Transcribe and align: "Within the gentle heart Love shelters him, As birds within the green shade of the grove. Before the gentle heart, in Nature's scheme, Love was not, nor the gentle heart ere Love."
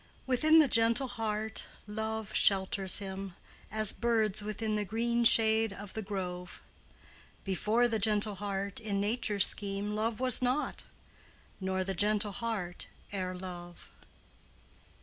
"Within 0.25 0.57
the 0.57 0.67
gentle 0.67 1.07
heart 1.07 1.67
Love 1.85 2.33
shelters 2.33 2.97
him, 2.97 3.35
As 3.69 3.93
birds 3.93 4.41
within 4.41 4.73
the 4.73 4.83
green 4.83 5.23
shade 5.25 5.71
of 5.71 5.93
the 5.93 6.01
grove. 6.01 6.59
Before 7.43 7.87
the 7.87 7.99
gentle 7.99 8.33
heart, 8.33 8.79
in 8.79 8.99
Nature's 8.99 9.45
scheme, 9.45 9.93
Love 9.93 10.19
was 10.19 10.41
not, 10.41 10.85
nor 11.59 11.83
the 11.83 11.93
gentle 11.93 12.31
heart 12.31 12.87
ere 13.11 13.35
Love." 13.35 13.91